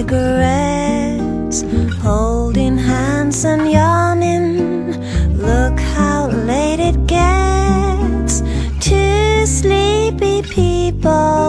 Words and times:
cigarettes, 0.00 1.62
holding 2.02 2.76
hands 2.76 3.44
and 3.44 3.70
yawning. 3.70 4.92
Look 5.36 5.78
how 5.78 6.28
late 6.28 6.80
it 6.80 7.06
gets. 7.06 8.42
Two 8.80 9.46
sleepy 9.46 10.42
people 10.42 11.39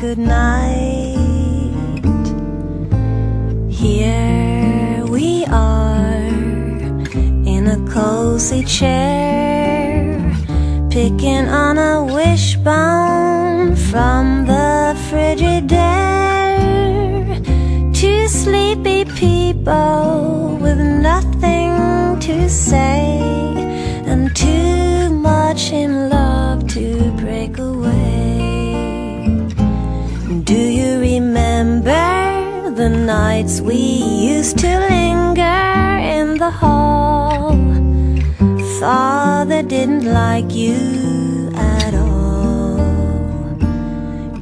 to 0.00 0.16
night. 0.16 2.00
Here 3.68 5.04
we 5.04 5.44
are 5.44 6.24
in 7.44 7.66
a 7.66 7.78
cozy 7.92 8.64
chair, 8.64 10.32
picking 10.88 11.48
on 11.48 11.76
a 11.76 12.02
wishbone 12.02 13.76
from 13.76 14.46
the 14.46 14.96
frigidaire. 15.10 15.84
Two 17.94 18.26
sleepy 18.26 19.04
people 19.04 20.56
with 20.62 20.78
nothing 20.78 22.18
to 22.20 22.48
say, 22.48 23.20
and 24.06 24.34
too 24.34 25.10
much 25.10 25.72
in 25.72 26.08
love 26.08 26.19
nights 33.06 33.60
we 33.60 33.76
used 33.76 34.58
to 34.58 34.68
linger 34.88 35.98
in 36.16 36.38
the 36.38 36.50
hall? 36.50 37.56
Father 38.78 39.62
didn't 39.62 40.04
like 40.04 40.54
you 40.54 41.50
at 41.54 41.94
all. 41.94 42.76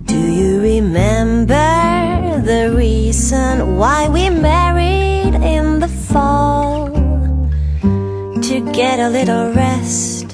Do 0.04 0.18
you 0.18 0.60
remember 0.60 2.40
the 2.44 2.74
reason 2.76 3.76
why 3.76 4.08
we 4.08 4.30
married 4.30 5.34
in 5.34 5.80
the 5.80 5.88
fall? 5.88 6.90
To 8.48 8.72
get 8.72 8.98
a 9.00 9.08
little 9.08 9.52
rest, 9.52 10.30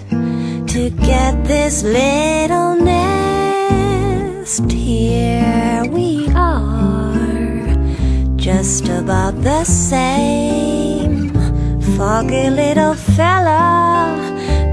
to 0.75 0.91
get 0.91 1.45
this 1.45 1.83
little 1.83 2.77
nest. 2.77 4.71
Here 4.71 5.85
we 5.91 6.29
just 8.75 8.89
about 8.89 9.41
the 9.43 9.63
same. 9.63 11.31
Foggy 11.97 12.51
little 12.51 12.95
fella, 12.95 13.55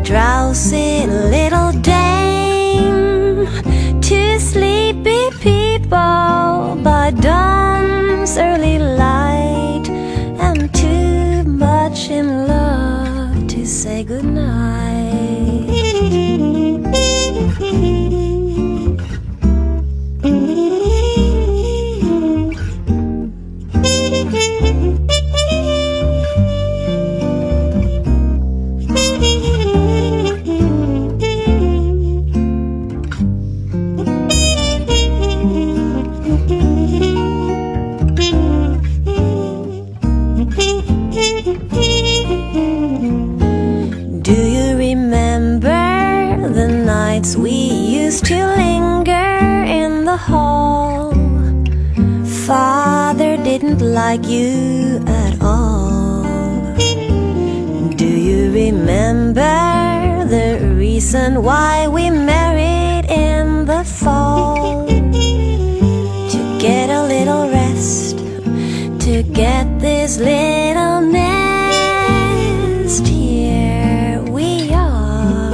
drowsy 0.03 1.05
little 1.05 1.71
dame. 1.81 3.45
Two 4.01 4.39
sleepy 4.39 5.29
people 5.39 6.79
by 6.83 7.11
dawn's 7.21 8.39
early 8.39 8.79
light, 8.79 9.87
and 10.39 10.73
too 10.73 11.43
much 11.43 12.09
in 12.09 12.47
love 12.47 13.47
to 13.49 13.67
say 13.67 14.03
Do 44.21 44.37
you 44.55 44.77
remember 44.77 46.47
the 46.49 46.67
nights 46.85 47.35
we 47.35 47.51
used 47.51 48.25
to 48.25 48.35
linger 48.35 49.63
in 49.65 50.05
the 50.05 50.17
hall? 50.17 51.13
Father 52.45 53.37
didn't 53.37 53.81
like 53.81 54.27
you 54.27 55.03
at 55.07 55.41
all. 55.41 56.23
Do 57.95 58.05
you 58.05 58.51
remember 58.51 60.25
the 60.27 60.75
reason 60.77 61.41
why 61.41 61.87
we 61.87 62.11
married 62.11 63.05
in 63.09 63.65
the 63.65 63.83
fall? 63.83 64.85
To 66.33 66.39
get 66.59 66.89
a 66.91 67.03
little 67.07 67.49
rest, 67.49 68.17
to 69.05 69.23
get 69.23 69.79
this 70.01 70.17
little 70.17 71.01
nest. 71.01 73.05
Here 73.05 74.19
we 74.23 74.73
are, 74.73 75.51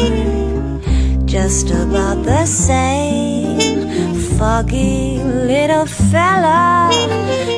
just 1.25 1.69
about 1.69 2.23
the 2.23 2.45
same. 2.45 4.15
Foggy 4.37 5.21
little 5.23 5.85
fella, 5.85 6.89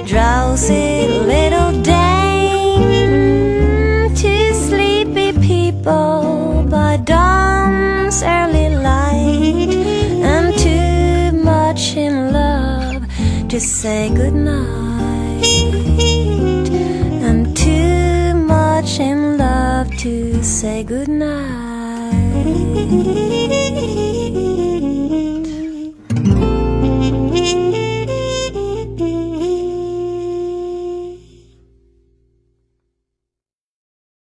drowsy 0.08 1.08
little 1.08 1.80
dame. 1.84 3.36
Two 4.16 4.54
sleepy 4.54 5.34
people 5.48 6.66
by 6.72 6.98
dawn's 6.98 8.24
early 8.24 8.70
light, 8.70 9.76
and 10.34 10.58
too 10.58 11.32
much 11.38 11.96
in 11.96 12.34
love 12.34 13.06
to 13.48 13.60
say 13.60 14.10
goodnight, 14.10 15.44
to 20.00 20.42
say 20.42 20.82
goodnight. 20.82 21.60